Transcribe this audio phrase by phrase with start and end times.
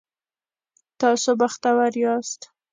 [0.99, 2.39] تاسو بختور یاست